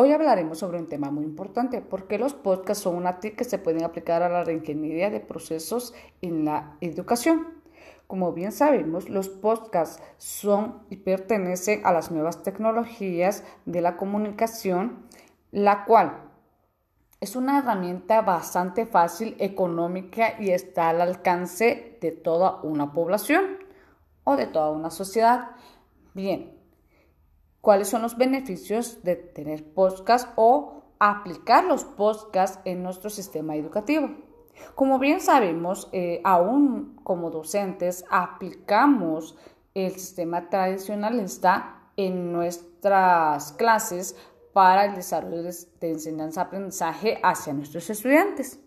[0.00, 3.58] Hoy hablaremos sobre un tema muy importante, porque los podcasts son una TIC que se
[3.58, 5.92] pueden aplicar a la reingeniería de procesos
[6.22, 7.48] en la educación.
[8.06, 15.04] Como bien sabemos, los podcasts son y pertenecen a las nuevas tecnologías de la comunicación,
[15.50, 16.30] la cual
[17.20, 23.58] es una herramienta bastante fácil, económica y está al alcance de toda una población
[24.22, 25.56] o de toda una sociedad.
[26.14, 26.56] Bien,
[27.60, 34.10] ¿cuáles son los beneficios de tener podcast o aplicar los podcasts en nuestro sistema educativo?
[34.74, 39.36] Como bien sabemos, eh, aún como docentes aplicamos
[39.74, 44.16] el sistema tradicionalista en nuestras clases
[44.52, 48.58] para el desarrollo de enseñanza-aprendizaje hacia nuestros estudiantes.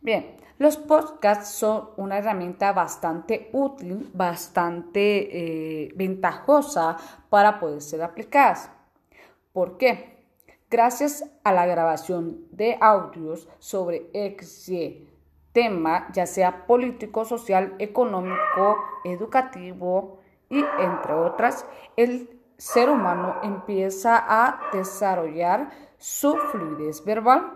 [0.00, 6.96] Bien, los podcasts son una herramienta bastante útil, bastante eh, ventajosa
[7.30, 8.70] para poder ser aplicadas.
[9.52, 10.18] ¿Por qué?
[10.70, 15.08] Gracias a la grabación de audios sobre XY
[15.52, 24.60] tema, ya sea político, social, económico, educativo y entre otras, el ser humano empieza a
[24.72, 27.54] desarrollar su fluidez verbal.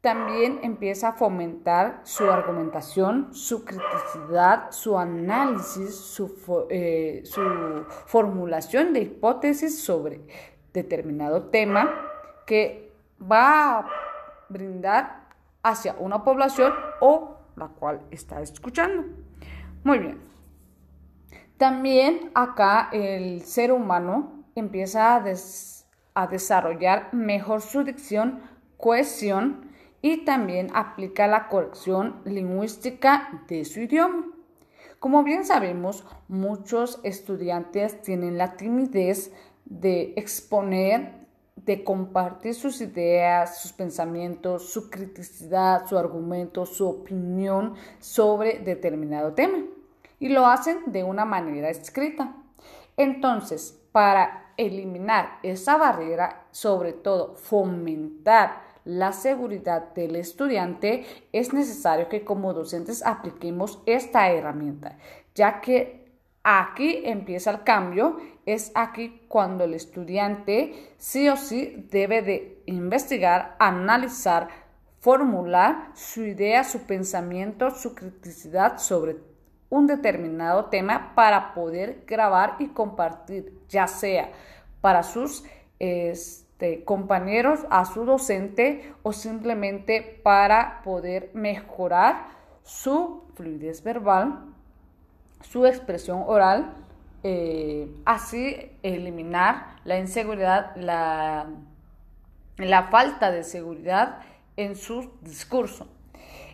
[0.00, 7.42] También empieza a fomentar su argumentación, su criticidad, su análisis, su, eh, su
[8.06, 10.22] formulación de hipótesis sobre
[10.72, 11.90] determinado tema
[12.46, 13.88] que va a
[14.48, 15.28] brindar
[15.62, 19.04] hacia una población o la cual está escuchando.
[19.84, 20.18] Muy bien.
[21.56, 28.40] También acá el ser humano empieza a, desarrollar mejor su dicción,
[28.78, 29.69] cohesión
[30.02, 34.26] y también aplica la corrección lingüística de su idioma.
[34.98, 39.32] Como bien sabemos, muchos estudiantes tienen la timidez
[39.64, 41.20] de exponer,
[41.56, 49.58] de compartir sus ideas, sus pensamientos, su criticidad, su argumento, su opinión sobre determinado tema
[50.18, 52.36] y lo hacen de una manera escrita.
[52.96, 62.24] Entonces, para eliminar esa barrera, sobre todo fomentar la seguridad del estudiante, es necesario que
[62.24, 64.98] como docentes apliquemos esta herramienta,
[65.34, 66.10] ya que
[66.42, 73.56] aquí empieza el cambio, es aquí cuando el estudiante sí o sí debe de investigar,
[73.58, 74.48] analizar,
[75.00, 79.16] formular su idea, su pensamiento, su criticidad sobre
[79.68, 84.32] un determinado tema para poder grabar y compartir, ya sea
[84.80, 85.44] para sus
[86.60, 92.28] este, compañeros, a su docente o simplemente para poder mejorar
[92.62, 94.44] su fluidez verbal,
[95.40, 96.74] su expresión oral,
[97.22, 101.46] eh, así eliminar la inseguridad, la,
[102.58, 104.20] la falta de seguridad
[104.58, 105.88] en su discurso.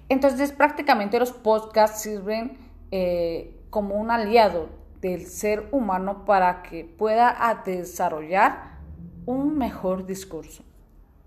[0.08, 2.58] Entonces prácticamente los podcasts sirven
[2.92, 4.68] eh, como un aliado
[5.00, 8.75] del ser humano para que pueda desarrollar
[9.26, 10.64] un mejor discurso.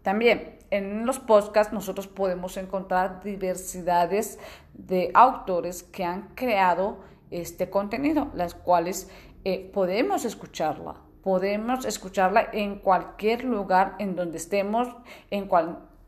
[0.02, 4.40] También en los podcasts nosotros podemos encontrar diversidades
[4.74, 6.98] de autores que han creado
[7.32, 9.10] este contenido, las cuales
[9.44, 10.96] eh, podemos escucharla.
[11.22, 14.88] Podemos escucharla en cualquier lugar en donde estemos,
[15.30, 15.50] en,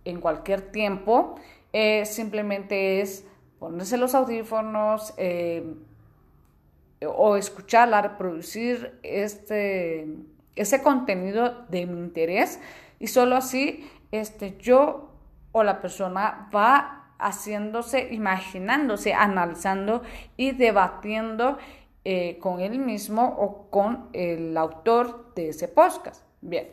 [0.05, 1.35] en cualquier tiempo.
[1.73, 3.25] Eh, simplemente es
[3.59, 5.75] ponerse los audífonos eh,
[7.05, 10.07] o escucharla, reproducir este,
[10.55, 12.59] ese contenido de mi interés
[12.99, 15.11] y solo así este, yo
[15.51, 20.01] o la persona va haciéndose, imaginándose, analizando
[20.37, 21.57] y debatiendo
[22.03, 26.23] eh, con él mismo o con el autor de ese podcast.
[26.41, 26.67] Bien.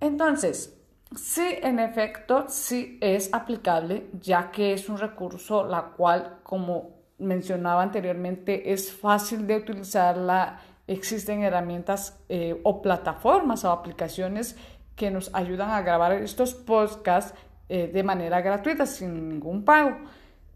[0.00, 0.78] Entonces,
[1.16, 7.82] Sí, en efecto, sí es aplicable, ya que es un recurso la cual, como mencionaba
[7.82, 10.60] anteriormente, es fácil de utilizarla.
[10.88, 14.56] Existen herramientas eh, o plataformas o aplicaciones
[14.96, 17.32] que nos ayudan a grabar estos podcasts
[17.68, 19.96] eh, de manera gratuita, sin ningún pago.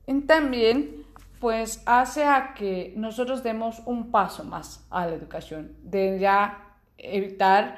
[0.06, 1.04] Y también,
[1.38, 7.76] pues, hace a que nosotros demos un paso más a la educación, de ya evitar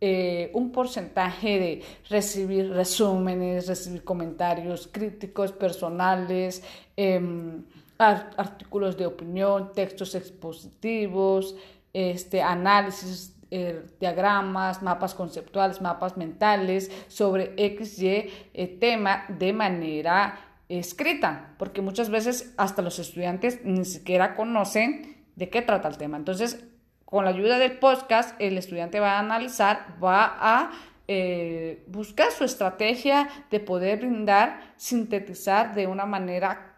[0.00, 6.62] eh, un porcentaje de recibir resúmenes, recibir comentarios críticos, personales,
[6.96, 7.64] em,
[8.00, 11.54] artículos de opinión, textos expositivos,
[11.92, 20.38] este, análisis, eh, diagramas, mapas conceptuales, mapas mentales sobre XY eh, tema de manera
[20.68, 26.16] escrita, porque muchas veces hasta los estudiantes ni siquiera conocen de qué trata el tema.
[26.16, 26.64] Entonces,
[27.04, 30.70] con la ayuda del podcast, el estudiante va a analizar, va a
[31.08, 36.69] eh, buscar su estrategia de poder brindar, sintetizar de una manera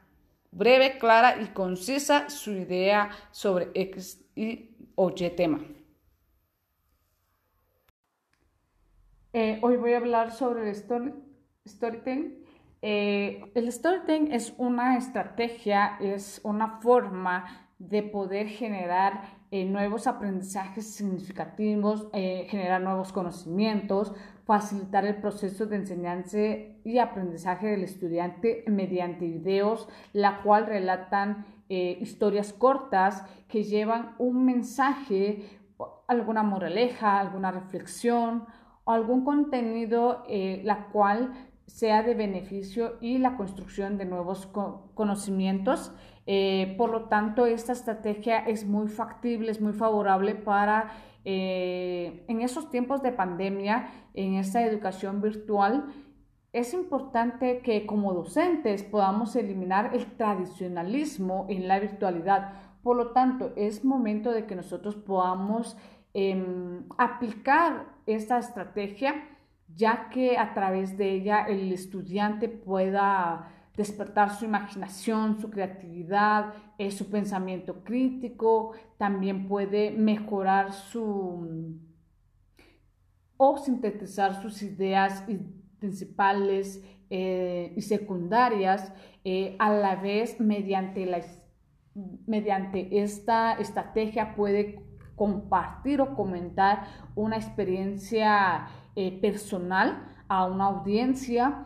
[0.52, 5.60] breve, clara y concisa su idea sobre X y o Y tema.
[9.32, 10.76] Eh, hoy voy a hablar sobre el
[11.66, 12.44] storytelling.
[12.82, 20.94] Eh, el storytelling es una estrategia, es una forma de poder generar eh, nuevos aprendizajes
[20.94, 24.12] significativos, generar nuevos conocimientos,
[24.44, 26.38] facilitar el proceso de enseñanza
[26.84, 35.60] y aprendizaje del estudiante mediante videos, la cual relatan historias cortas que llevan un mensaje,
[36.06, 38.44] alguna moraleja, alguna reflexión
[38.84, 41.32] o algún contenido eh, la cual
[41.66, 44.46] sea de beneficio y la construcción de nuevos
[44.94, 45.92] conocimientos.
[46.26, 50.92] Eh, por lo tanto, esta estrategia es muy factible, es muy favorable para
[51.24, 55.86] eh, en esos tiempos de pandemia, en esta educación virtual.
[56.52, 62.52] Es importante que como docentes podamos eliminar el tradicionalismo en la virtualidad.
[62.82, 65.76] Por lo tanto, es momento de que nosotros podamos
[66.14, 69.14] Em, aplicar esta estrategia,
[69.74, 76.90] ya que a través de ella el estudiante pueda despertar su imaginación, su creatividad, eh,
[76.90, 81.78] su pensamiento crítico, también puede mejorar su
[83.36, 85.24] o sintetizar sus ideas
[85.80, 88.92] principales eh, y secundarias
[89.24, 91.20] eh, a la vez mediante, la,
[92.26, 94.84] mediante esta estrategia puede
[95.16, 96.86] compartir o comentar
[97.16, 98.68] una experiencia
[99.20, 101.64] personal a una audiencia.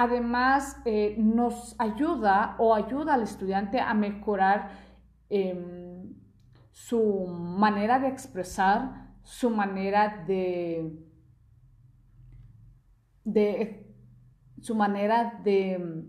[0.00, 4.70] Además, eh, nos ayuda o ayuda al estudiante a mejorar
[5.28, 6.14] em,
[6.70, 10.96] su manera de expresar, su manera de,
[13.24, 13.92] de
[14.60, 16.06] su manera de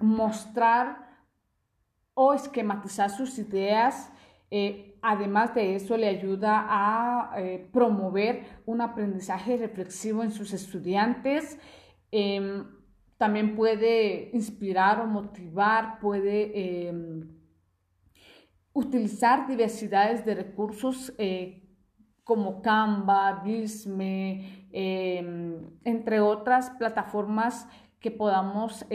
[0.00, 0.86] mostrar
[2.14, 4.10] o esquematizar sus ideas
[4.50, 11.56] eh, además de eso, le ayuda a eh, promover un aprendizaje reflexivo en sus estudiantes.
[13.20, 17.28] También puede inspirar o motivar, puede em,
[18.72, 21.62] utilizar diversidades de recursos eh,
[22.24, 27.68] como Canva, Visme, em, entre otras plataformas
[27.98, 28.86] que podamos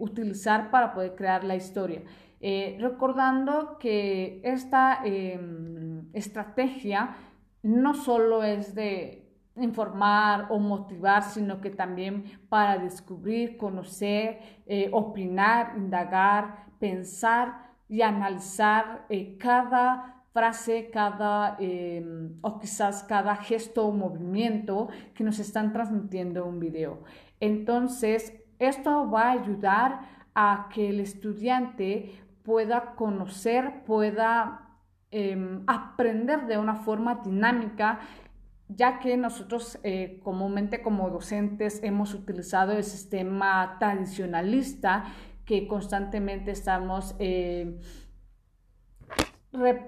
[0.00, 2.02] utilizar para poder crear la historia.
[2.40, 7.14] Eh, recordando que esta em, estrategia
[7.62, 9.19] no solo es de
[9.56, 19.06] informar o motivar, sino que también para descubrir, conocer, eh, opinar, indagar, pensar y analizar
[19.08, 26.46] eh, cada frase, cada em, o quizás cada gesto o movimiento que nos están transmitiendo
[26.46, 27.02] un video.
[27.40, 30.00] Entonces, esto va a ayudar
[30.34, 32.12] a que el estudiante
[32.44, 34.68] pueda conocer, pueda
[35.10, 37.98] em, aprender de una forma dinámica,
[38.76, 45.04] ya que nosotros eh, comúnmente como docentes hemos utilizado el sistema tradicionalista
[45.44, 47.80] que constantemente estamos eh,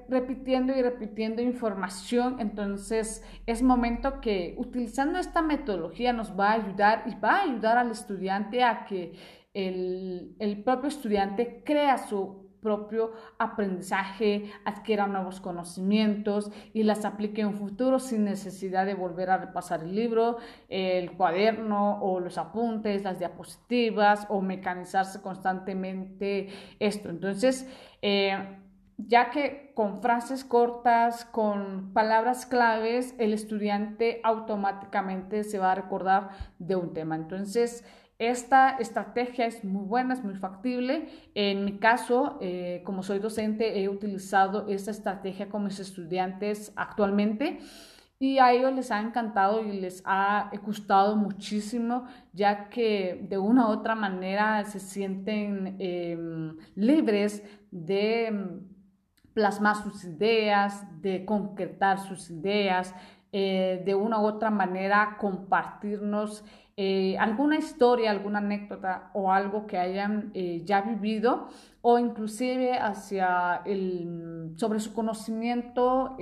[0.09, 2.41] repitiendo y repitiendo información.
[2.41, 7.79] Entonces es momento que utilizando esta metodología nos va a ayudar y va a ayudar
[7.79, 9.13] al estudiante a que
[9.55, 17.49] el, el propio estudiante crea su propio aprendizaje, adquiera nuevos conocimientos y las aplique en
[17.49, 20.39] un futuro sin necesidad de volver a repasar el libro,
[20.69, 27.11] el cuaderno o los apuntes, las diapositivas o mecanizarse constantemente esto.
[27.11, 27.69] Entonces,
[28.01, 28.59] eh,
[28.97, 36.31] ya que con frases cortas, con palabras claves, el estudiante automáticamente se va a recordar
[36.59, 37.17] de un tema.
[37.17, 37.85] Entonces,
[38.31, 41.09] esta estrategia es muy buena, es muy factible.
[41.35, 47.59] En mi caso, eh, como soy docente, he utilizado esta estrategia con mis estudiantes actualmente
[48.23, 53.67] y a ellos les ha encantado y les ha gustado muchísimo, ya que de una
[53.67, 58.61] u otra manera se sienten em, libres de em,
[59.35, 62.95] plasmar sus ideas, de concretar sus ideas,
[63.35, 66.45] eh, de una u otra manera compartirnos
[66.77, 71.49] eh, alguna historia, alguna anécdota o algo que hayan eh, ya vivido
[71.81, 76.17] o inclusive hacia el, sobre su conocimiento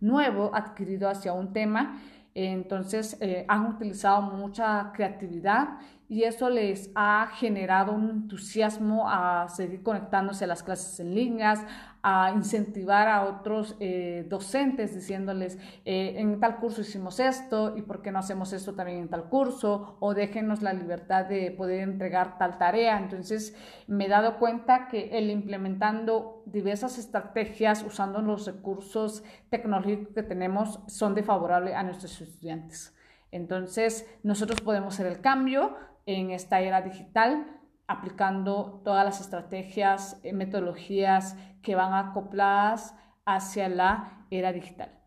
[0.00, 2.00] nuevo adquirido hacia un tema.
[2.34, 3.18] Entonces
[3.48, 10.46] han utilizado mucha creatividad y eso les ha generado un entusiasmo a seguir conectándose a
[10.46, 11.60] las clases en líneas,
[12.02, 18.00] a incentivar a otros eh, docentes diciéndoles, eh, en tal curso hicimos esto y por
[18.00, 22.38] qué no hacemos esto también en tal curso o déjenos la libertad de poder entregar
[22.38, 22.98] tal tarea.
[22.98, 23.54] Entonces
[23.86, 30.80] me he dado cuenta que el implementando diversas estrategias usando los recursos tecnológicos que tenemos
[30.86, 32.94] son de favorable a nuestros estudiantes.
[33.30, 35.76] Entonces nosotros podemos hacer el cambio
[36.08, 37.46] en esta era digital
[37.86, 44.97] aplicando todas las estrategias, y eh, metodologías que van acopladas hacia la era digital.